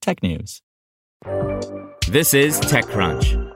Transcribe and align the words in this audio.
technews. 0.00 0.60
This 2.08 2.34
is 2.34 2.58
TechCrunch. 2.60 3.50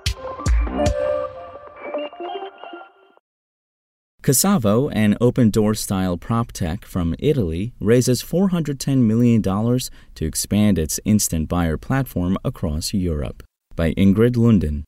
Casavo, 4.22 4.90
an 4.94 5.18
Opendoor 5.20 5.76
style 5.76 6.16
prop 6.16 6.50
tech 6.50 6.86
from 6.86 7.14
Italy, 7.18 7.74
raises 7.78 8.22
$410 8.22 9.02
million 9.02 9.42
to 9.42 10.24
expand 10.24 10.78
its 10.78 10.98
instant 11.04 11.46
buyer 11.46 11.76
platform 11.76 12.38
across 12.42 12.94
Europe. 12.94 13.42
By 13.76 13.92
Ingrid 13.94 14.36
Lunden. 14.36 14.84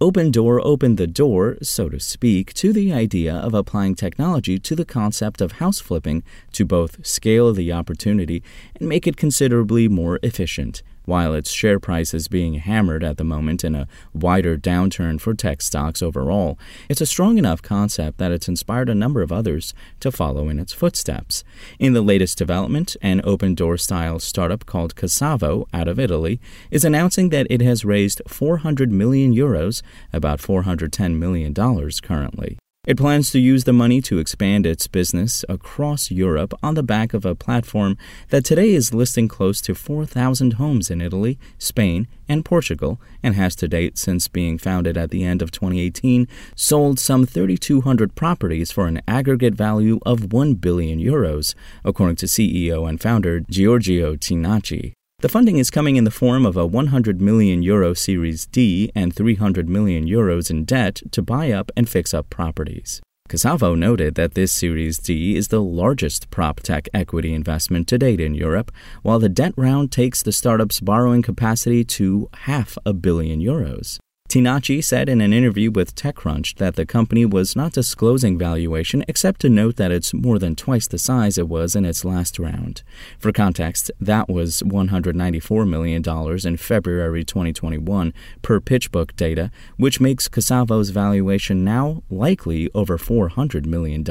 Opendoor 0.00 0.62
opened 0.64 0.96
the 0.96 1.06
door, 1.06 1.58
so 1.60 1.90
to 1.90 2.00
speak, 2.00 2.54
to 2.54 2.72
the 2.72 2.90
idea 2.90 3.34
of 3.34 3.52
applying 3.52 3.94
technology 3.94 4.58
to 4.58 4.74
the 4.74 4.86
concept 4.86 5.42
of 5.42 5.52
house 5.52 5.78
flipping 5.78 6.22
to 6.52 6.64
both 6.64 7.04
scale 7.06 7.52
the 7.52 7.70
opportunity 7.70 8.42
and 8.76 8.88
make 8.88 9.06
it 9.06 9.18
considerably 9.18 9.88
more 9.88 10.18
efficient. 10.22 10.82
While 11.10 11.34
its 11.34 11.50
share 11.50 11.80
price 11.80 12.14
is 12.14 12.28
being 12.28 12.54
hammered 12.54 13.02
at 13.02 13.16
the 13.16 13.24
moment 13.24 13.64
in 13.64 13.74
a 13.74 13.88
wider 14.14 14.56
downturn 14.56 15.20
for 15.20 15.34
tech 15.34 15.60
stocks 15.60 16.02
overall, 16.02 16.56
it's 16.88 17.00
a 17.00 17.04
strong 17.04 17.36
enough 17.36 17.62
concept 17.62 18.18
that 18.18 18.30
it's 18.30 18.46
inspired 18.46 18.88
a 18.88 18.94
number 18.94 19.20
of 19.20 19.32
others 19.32 19.74
to 19.98 20.12
follow 20.12 20.48
in 20.48 20.60
its 20.60 20.72
footsteps. 20.72 21.42
In 21.80 21.94
the 21.94 22.00
latest 22.00 22.38
development, 22.38 22.96
an 23.02 23.22
Opendoor 23.22 23.80
style 23.80 24.20
startup 24.20 24.66
called 24.66 24.94
Casavo 24.94 25.66
out 25.74 25.88
of 25.88 25.98
Italy 25.98 26.40
is 26.70 26.84
announcing 26.84 27.30
that 27.30 27.48
it 27.50 27.60
has 27.60 27.84
raised 27.84 28.22
400 28.28 28.92
million 28.92 29.34
euros, 29.34 29.82
about 30.12 30.38
410 30.38 31.18
million 31.18 31.52
dollars 31.52 32.00
currently. 32.00 32.56
It 32.86 32.96
plans 32.96 33.30
to 33.32 33.38
use 33.38 33.64
the 33.64 33.74
money 33.74 34.00
to 34.00 34.18
expand 34.18 34.64
its 34.64 34.86
business 34.86 35.44
across 35.50 36.10
Europe 36.10 36.54
on 36.62 36.76
the 36.76 36.82
back 36.82 37.12
of 37.12 37.26
a 37.26 37.34
platform 37.34 37.98
that 38.30 38.42
today 38.42 38.70
is 38.70 38.94
listing 38.94 39.28
close 39.28 39.60
to 39.60 39.74
4,000 39.74 40.54
homes 40.54 40.90
in 40.90 41.02
Italy, 41.02 41.38
Spain, 41.58 42.08
and 42.26 42.42
Portugal, 42.42 42.98
and 43.22 43.34
has 43.34 43.54
to 43.56 43.68
date, 43.68 43.98
since 43.98 44.28
being 44.28 44.56
founded 44.56 44.96
at 44.96 45.10
the 45.10 45.24
end 45.24 45.42
of 45.42 45.50
2018, 45.50 46.26
sold 46.56 46.98
some 46.98 47.26
3,200 47.26 48.14
properties 48.14 48.72
for 48.72 48.86
an 48.86 49.02
aggregate 49.06 49.54
value 49.54 50.00
of 50.06 50.32
1 50.32 50.54
billion 50.54 50.98
euros, 50.98 51.54
according 51.84 52.16
to 52.16 52.24
CEO 52.24 52.88
and 52.88 52.98
founder 52.98 53.40
Giorgio 53.40 54.16
Tinacci. 54.16 54.94
The 55.20 55.28
funding 55.28 55.58
is 55.58 55.68
coming 55.68 55.96
in 55.96 56.04
the 56.04 56.10
form 56.10 56.46
of 56.46 56.56
a 56.56 56.64
100 56.64 57.20
million 57.20 57.62
euro 57.62 57.92
Series 57.92 58.46
D 58.46 58.90
and 58.94 59.14
300 59.14 59.68
million 59.68 60.06
euros 60.06 60.50
in 60.50 60.64
debt 60.64 61.02
to 61.10 61.20
buy 61.20 61.52
up 61.52 61.70
and 61.76 61.86
fix 61.86 62.14
up 62.14 62.30
properties. 62.30 63.02
Casavo 63.28 63.76
noted 63.76 64.14
that 64.14 64.32
this 64.32 64.50
Series 64.50 64.96
D 64.96 65.36
is 65.36 65.48
the 65.48 65.60
largest 65.60 66.30
prop 66.30 66.60
tech 66.60 66.88
equity 66.94 67.34
investment 67.34 67.86
to 67.88 67.98
date 67.98 68.18
in 68.18 68.34
Europe, 68.34 68.72
while 69.02 69.18
the 69.18 69.28
debt 69.28 69.52
round 69.58 69.92
takes 69.92 70.22
the 70.22 70.32
startup's 70.32 70.80
borrowing 70.80 71.20
capacity 71.20 71.84
to 71.84 72.30
half 72.32 72.78
a 72.86 72.94
billion 72.94 73.40
euros. 73.40 73.98
Tinacci 74.30 74.80
said 74.80 75.08
in 75.08 75.20
an 75.20 75.32
interview 75.32 75.72
with 75.72 75.96
TechCrunch 75.96 76.58
that 76.58 76.76
the 76.76 76.86
company 76.86 77.26
was 77.26 77.56
not 77.56 77.72
disclosing 77.72 78.38
valuation 78.38 79.04
except 79.08 79.40
to 79.40 79.48
note 79.48 79.74
that 79.74 79.90
it's 79.90 80.14
more 80.14 80.38
than 80.38 80.54
twice 80.54 80.86
the 80.86 80.98
size 80.98 81.36
it 81.36 81.48
was 81.48 81.74
in 81.74 81.84
its 81.84 82.04
last 82.04 82.38
round. 82.38 82.84
For 83.18 83.32
context, 83.32 83.90
that 84.00 84.28
was 84.28 84.62
$194 84.62 85.68
million 85.68 86.46
in 86.46 86.56
February 86.56 87.24
2021 87.24 88.14
per 88.40 88.60
PitchBook 88.60 89.16
data, 89.16 89.50
which 89.78 90.00
makes 90.00 90.28
Casavo's 90.28 90.90
valuation 90.90 91.64
now 91.64 92.04
likely 92.08 92.70
over 92.72 92.98
$400 92.98 93.66
million. 93.66 94.04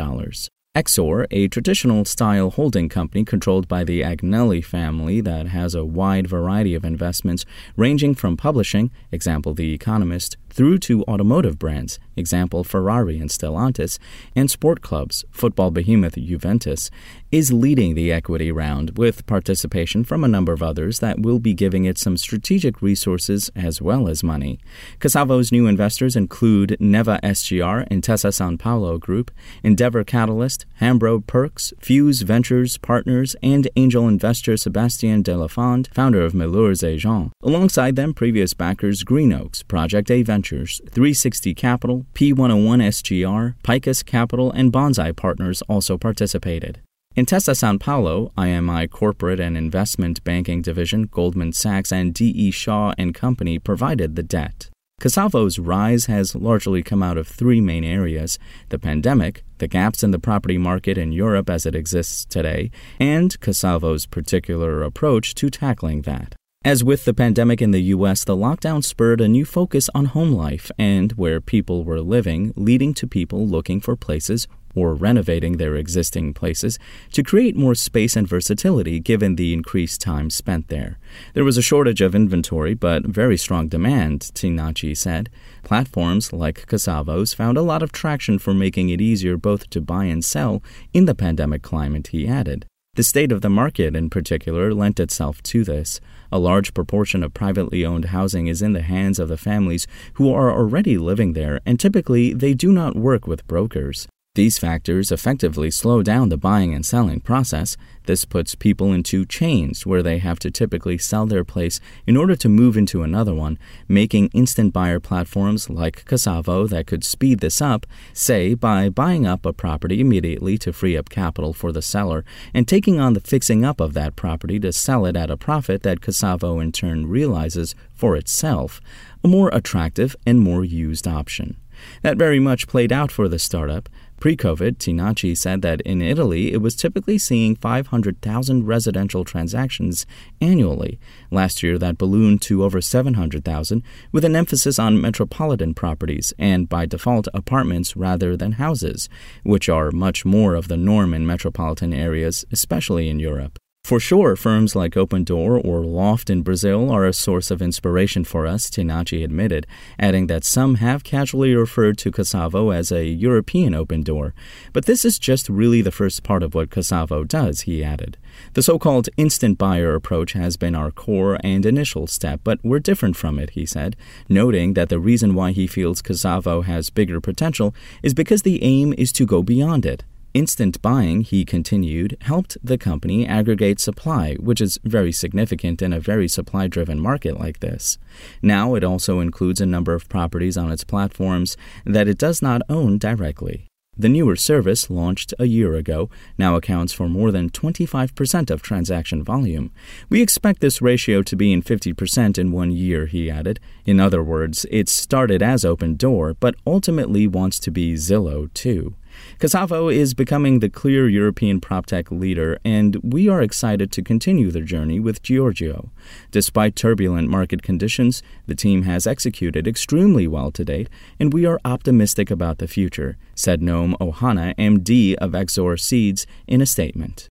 Exor, 0.76 1.26
a 1.32 1.48
traditional 1.48 2.06
style 2.06 2.52
holding 2.52 2.90
company 2.90 3.26
controlled 3.26 3.68
by 3.68 3.84
the 3.84 4.02
Agnelli 4.02 4.64
family 4.64 5.20
that 5.20 5.48
has 5.48 5.74
a 5.74 5.84
wide 5.84 6.28
variety 6.28 6.76
of 6.76 6.86
investments 6.86 7.44
ranging 7.76 8.14
from 8.14 8.38
publishing, 8.38 8.92
example 9.12 9.56
The 9.56 9.74
Economist, 9.74 10.38
through 10.52 10.80
to 10.80 11.04
automotive 11.04 11.58
brands, 11.60 12.00
example 12.16 12.64
Ferrari 12.64 13.20
and 13.20 13.30
Stellantis, 13.30 14.00
and 14.36 14.50
sport 14.50 14.82
clubs, 14.82 15.26
football 15.32 15.72
behemoth 15.72 16.16
Juventus, 16.16 16.90
is 17.32 17.54
leading 17.54 17.96
the 17.96 18.12
equity 18.12 18.52
round 18.52 18.98
with 18.98 19.26
participation 19.28 20.04
from 20.04 20.24
a 20.24 20.28
number 20.28 20.52
of 20.52 20.64
others 20.64 21.00
that 21.00 21.20
will 21.20 21.40
be 21.40 21.54
giving 21.54 21.86
it 21.86 21.98
some 21.98 22.18
strategic 22.18 22.82
resources 22.82 23.52
as 23.56 23.82
well 23.82 24.10
as 24.10 24.24
money. 24.24 24.60
Casavo's 25.00 25.52
new 25.52 25.68
investors 25.68 26.16
include 26.16 26.76
Neva 26.80 27.20
SGR 27.24 27.88
Intesa 27.90 28.32
Sanpaolo 28.32 29.00
Group, 29.00 29.32
Endeavor 29.64 30.04
Catalyst, 30.04 30.66
Hambro 30.82 31.26
Perks, 31.26 31.74
Fuse 31.80 32.22
Ventures 32.22 32.78
Partners, 32.78 33.36
and 33.44 33.68
angel 33.76 34.08
investor 34.08 34.58
Sebastien 34.58 35.24
Delafond, 35.24 35.88
founder 35.94 36.22
of 36.22 36.34
Meilleurs 36.34 36.84
Agents. 36.84 37.32
Alongside 37.44 37.96
them, 37.96 38.14
previous 38.14 38.54
backers 38.54 39.04
Greenoaks, 39.04 39.64
Project 39.64 40.10
A 40.10 40.24
360 40.42 41.54
Capital, 41.54 42.06
P101 42.14 42.82
SGR, 42.88 43.56
Picus 43.64 44.04
Capital, 44.04 44.52
and 44.52 44.72
Bonsai 44.72 45.16
Partners 45.16 45.62
also 45.64 45.98
participated. 45.98 46.82
Intesa 47.18 47.54
Sanpaolo, 47.54 48.32
IMI 48.36 48.90
Corporate 48.90 49.40
and 49.40 49.58
Investment 49.58 50.24
Banking 50.24 50.62
Division, 50.62 51.08
Goldman 51.08 51.52
Sachs, 51.54 51.92
and 51.92 52.14
D.E. 52.14 52.52
Shaw 52.52 52.94
and 52.98 53.14
Company 53.16 53.60
provided 53.60 54.16
the 54.16 54.24
debt. 54.24 54.70
Casavo's 55.02 55.60
rise 55.60 56.06
has 56.06 56.36
largely 56.36 56.84
come 56.84 57.02
out 57.02 57.18
of 57.18 57.28
three 57.28 57.62
main 57.62 57.84
areas 57.84 58.38
the 58.68 58.78
pandemic, 58.78 59.44
the 59.58 59.68
gaps 59.68 60.04
in 60.04 60.12
the 60.12 60.20
property 60.20 60.58
market 60.58 60.98
in 60.98 61.12
Europe 61.12 61.50
as 61.50 61.66
it 61.66 61.74
exists 61.74 62.26
today, 62.26 62.70
and 63.00 63.40
Casavo's 63.40 64.06
particular 64.06 64.84
approach 64.84 65.34
to 65.36 65.50
tackling 65.50 66.02
that. 66.04 66.36
As 66.66 66.84
with 66.84 67.06
the 67.06 67.14
pandemic 67.14 67.62
in 67.62 67.72
the 67.72 67.96
US, 67.96 68.26
the 68.26 68.36
lockdown 68.36 68.84
spurred 68.84 69.22
a 69.22 69.30
new 69.30 69.46
focus 69.46 69.90
on 69.96 70.06
home 70.06 70.34
life 70.34 70.70
and 70.78 71.14
where 71.14 71.40
people 71.40 71.86
were 71.86 72.02
living, 72.02 72.52
leading 72.58 72.94
to 72.96 73.08
people 73.08 73.48
looking 73.48 73.80
for 73.80 73.96
places 73.96 74.46
or 74.76 74.94
renovating 74.94 75.56
their 75.56 75.78
existing 75.78 76.34
places 76.34 76.78
to 77.14 77.24
create 77.24 77.56
more 77.56 77.76
space 77.76 78.18
and 78.18 78.28
versatility 78.28 79.00
given 79.00 79.38
the 79.38 79.54
increased 79.54 80.02
time 80.02 80.30
spent 80.30 80.68
there. 80.68 81.00
There 81.34 81.46
was 81.46 81.58
a 81.58 81.62
shortage 81.62 82.02
of 82.02 82.14
inventory, 82.14 82.74
but 82.74 83.06
very 83.06 83.38
strong 83.38 83.70
demand, 83.70 84.30
Tinacci 84.34 84.98
said. 84.98 85.30
Platforms 85.64 86.34
like 86.34 86.68
Casavo's 86.68 87.34
found 87.34 87.58
a 87.58 87.62
lot 87.62 87.82
of 87.82 87.94
traction 87.94 88.38
for 88.38 88.54
making 88.54 88.90
it 88.90 89.00
easier 89.00 89.38
both 89.38 89.70
to 89.70 89.80
buy 89.80 90.06
and 90.06 90.26
sell 90.26 90.62
in 90.94 91.06
the 91.06 91.16
pandemic 91.16 91.62
climate, 91.62 92.08
he 92.08 92.28
added. 92.28 92.66
The 93.00 93.04
state 93.04 93.32
of 93.32 93.40
the 93.40 93.50
market, 93.50 93.96
in 93.96 94.10
particular, 94.10 94.74
lent 94.74 95.00
itself 95.00 95.42
to 95.44 95.64
this. 95.64 96.02
A 96.34 96.38
large 96.38 96.74
proportion 96.74 97.24
of 97.24 97.34
privately 97.34 97.86
owned 97.86 98.12
housing 98.12 98.48
is 98.48 98.62
in 98.62 98.74
the 98.74 98.82
hands 98.82 99.20
of 99.20 99.30
the 99.30 99.38
families 99.38 99.88
who 100.16 100.34
are 100.34 100.52
already 100.52 100.98
living 100.98 101.32
there, 101.32 101.62
and 101.66 101.80
typically 101.80 102.34
they 102.34 102.54
do 102.54 102.74
not 102.74 102.98
work 102.98 103.26
with 103.26 103.48
brokers. 103.48 104.06
These 104.40 104.58
factors 104.58 105.12
effectively 105.12 105.70
slow 105.70 106.02
down 106.02 106.30
the 106.30 106.38
buying 106.38 106.74
and 106.74 106.86
selling 106.86 107.20
process. 107.20 107.76
This 108.06 108.24
puts 108.24 108.56
people 108.56 108.94
into 108.94 109.26
chains 109.26 109.86
where 109.86 110.02
they 110.02 110.20
have 110.20 110.40
to 110.40 110.50
typically 110.50 110.98
sell 110.98 111.26
their 111.26 111.44
place 111.44 111.82
in 112.08 112.16
order 112.16 112.38
to 112.38 112.48
move 112.48 112.78
into 112.78 113.04
another 113.04 113.36
one, 113.36 113.60
making 113.90 114.30
instant 114.30 114.72
buyer 114.72 115.02
platforms 115.02 115.70
like 115.70 116.06
Casavo 116.06 116.70
that 116.70 116.88
could 116.88 117.04
speed 117.04 117.42
this 117.42 117.62
up, 117.62 117.86
say 118.14 118.54
by 118.54 118.88
buying 118.88 119.28
up 119.28 119.46
a 119.46 119.52
property 119.52 120.00
immediately 120.00 120.58
to 120.60 120.72
free 120.72 120.96
up 120.96 121.10
capital 121.10 121.52
for 121.52 121.74
the 121.74 121.82
seller 121.82 122.24
and 122.54 122.66
taking 122.66 122.98
on 122.98 123.16
the 123.16 123.20
fixing 123.20 123.66
up 123.66 123.82
of 123.82 123.94
that 123.94 124.16
property 124.16 124.58
to 124.62 124.72
sell 124.72 125.06
it 125.06 125.18
at 125.18 125.30
a 125.30 125.36
profit 125.36 125.84
that 125.84 126.00
Casavo 126.00 126.64
in 126.64 126.72
turn 126.72 127.08
realizes 127.08 127.76
for 127.94 128.16
itself, 128.16 128.80
a 129.22 129.28
more 129.28 129.50
attractive 129.50 130.16
and 130.26 130.40
more 130.40 130.64
used 130.64 131.10
option. 131.10 131.58
That 132.02 132.18
very 132.18 132.40
much 132.40 132.68
played 132.68 132.92
out 132.92 133.12
for 133.12 133.28
the 133.28 133.40
startup. 133.40 133.90
Pre 134.20 134.36
COVID, 134.36 134.80
Tinacci 134.80 135.38
said 135.38 135.62
that 135.62 135.80
in 135.82 136.02
Italy 136.02 136.52
it 136.52 136.62
was 136.62 136.76
typically 136.76 137.18
seeing 137.18 137.56
500,000 137.56 138.66
residential 138.68 139.24
transactions 139.24 140.06
annually. 140.42 141.00
Last 141.32 141.64
year, 141.64 141.78
that 141.78 141.98
ballooned 141.98 142.42
to 142.42 142.66
over 142.66 142.82
700,000, 142.82 143.82
with 144.12 144.26
an 144.26 144.36
emphasis 144.36 144.78
on 144.78 145.00
metropolitan 145.00 145.74
properties 145.74 146.34
and, 146.38 146.68
by 146.68 146.86
default, 146.86 147.30
apartments 147.34 147.96
rather 147.96 148.36
than 148.36 148.54
houses, 148.54 149.08
which 149.44 149.70
are 149.70 149.90
much 149.90 150.26
more 150.26 150.54
of 150.54 150.68
the 150.68 150.76
norm 150.76 151.14
in 151.14 151.26
metropolitan 151.26 151.94
areas, 151.94 152.44
especially 152.52 153.08
in 153.08 153.20
Europe. 153.22 153.58
For 153.90 154.00
sure, 154.00 154.36
firms 154.36 154.76
like 154.76 154.94
Opendoor 154.94 155.66
or 155.66 155.84
Loft 155.84 156.30
in 156.30 156.44
Brazil 156.44 156.92
are 156.92 157.08
a 157.08 157.12
source 157.12 157.50
of 157.50 157.60
inspiration 157.60 158.24
for 158.24 158.46
us, 158.46 158.70
Tinacci 158.70 159.24
admitted, 159.24 159.66
adding 159.98 160.28
that 160.28 160.46
some 160.46 160.76
have 160.76 161.04
casually 161.04 161.56
referred 161.56 161.98
to 161.98 162.12
Casavo 162.12 162.72
as 162.72 162.92
a 162.92 163.08
European 163.08 163.74
Opendoor. 163.74 164.34
But 164.74 164.86
this 164.86 165.04
is 165.04 165.18
just 165.18 165.50
really 165.50 165.82
the 165.82 165.90
first 165.90 166.22
part 166.22 166.44
of 166.44 166.54
what 166.54 166.70
Casavo 166.70 167.28
does, 167.28 167.62
he 167.62 167.84
added. 167.84 168.20
The 168.54 168.62
so 168.62 168.78
called 168.78 169.10
instant 169.18 169.58
buyer 169.58 169.96
approach 169.96 170.34
has 170.34 170.56
been 170.56 170.76
our 170.76 170.92
core 170.92 171.40
and 171.44 171.66
initial 171.66 172.06
step, 172.06 172.42
but 172.44 172.60
we're 172.62 172.78
different 172.78 173.16
from 173.16 173.40
it, 173.40 173.50
he 173.58 173.66
said, 173.66 173.96
noting 174.30 174.76
that 174.76 174.90
the 174.90 175.00
reason 175.00 175.34
why 175.34 175.52
he 175.52 175.66
feels 175.66 176.04
Casavo 176.04 176.64
has 176.64 176.92
bigger 176.92 177.20
potential 177.20 177.74
is 178.04 178.14
because 178.14 178.44
the 178.44 178.62
aim 178.62 178.94
is 179.00 179.12
to 179.14 179.26
go 179.26 179.42
beyond 179.42 179.84
it. 179.84 180.04
Instant 180.34 180.80
buying, 180.84 181.22
he 181.22 181.44
continued, 181.44 182.16
helped 182.22 182.56
the 182.64 182.78
company 182.78 183.26
aggregate 183.26 183.80
supply, 183.80 184.36
which 184.36 184.62
is 184.62 184.80
very 184.84 185.12
significant 185.12 185.82
in 185.82 185.92
a 185.92 186.00
very 186.00 186.28
supply 186.28 186.68
driven 186.68 187.00
market 187.00 187.40
like 187.40 187.62
this. 187.62 187.98
Now 188.42 188.76
it 188.76 188.84
also 188.84 189.22
includes 189.22 189.60
a 189.60 189.66
number 189.66 189.96
of 189.96 190.08
properties 190.08 190.56
on 190.56 190.72
its 190.72 190.84
platforms 190.84 191.58
that 191.84 192.08
it 192.08 192.20
does 192.20 192.44
not 192.44 192.62
own 192.70 193.00
directly. 193.00 193.66
The 193.98 194.08
newer 194.08 194.38
service, 194.38 194.90
launched 194.90 195.34
a 195.40 195.46
year 195.46 195.76
ago, 195.76 196.10
now 196.38 196.56
accounts 196.56 196.94
for 196.94 197.10
more 197.10 197.32
than 197.32 197.50
25% 197.50 198.50
of 198.50 198.62
transaction 198.62 199.24
volume. 199.24 199.74
We 200.10 200.22
expect 200.22 200.62
this 200.62 200.82
ratio 200.82 201.22
to 201.24 201.36
be 201.36 201.52
in 201.52 201.62
50% 201.62 202.38
in 202.38 202.54
one 202.54 202.72
year, 202.72 203.08
he 203.08 203.30
added. 203.30 203.60
In 203.86 204.00
other 204.00 204.24
words, 204.24 204.66
it 204.72 204.88
started 204.88 205.44
as 205.44 205.66
Opendoor, 205.66 206.38
but 206.40 206.56
ultimately 206.66 207.28
wants 207.28 207.60
to 207.60 207.72
be 207.72 207.96
Zillow 207.96 208.54
too. 208.54 208.96
Casavo 209.40 209.94
is 209.94 210.14
becoming 210.14 210.60
the 210.60 210.70
clear 210.70 211.08
European 211.08 211.62
PropTech 211.62 212.12
leader, 212.12 212.60
and 212.64 212.98
we 213.04 213.30
are 213.30 213.42
excited 213.42 213.92
to 213.92 214.02
continue 214.02 214.52
their 214.52 214.64
journey 214.64 215.00
with 215.00 215.22
Giorgio. 215.22 215.92
Despite 216.32 216.76
turbulent 216.76 217.30
market 217.30 217.62
conditions, 217.64 218.22
the 218.48 218.56
team 218.56 218.84
has 218.84 219.08
executed 219.08 219.68
extremely 219.68 220.28
well 220.28 220.52
to 220.52 220.66
date, 220.66 220.90
and 221.20 221.34
we 221.34 221.46
are 221.46 221.60
optimistic 221.64 222.30
about 222.30 222.58
the 222.58 222.68
future, 222.68 223.18
said 223.36 223.62
Noam 223.62 223.98
Ohana, 224.00 224.56
MD 224.56 225.16
of 225.16 225.32
Exor 225.32 225.80
Seeds, 225.80 226.26
in 226.48 226.62
a 226.62 226.66
statement. 226.66 227.28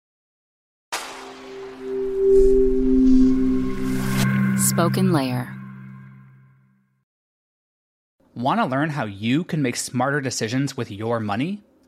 SpokenLayer. 4.63 5.59
Want 8.35 8.59
to 8.59 8.65
learn 8.65 8.89
how 8.89 9.05
you 9.05 9.43
can 9.43 9.61
make 9.61 9.75
smarter 9.75 10.19
decisions 10.19 10.75
with 10.75 10.89
your 10.89 11.19
money? 11.19 11.61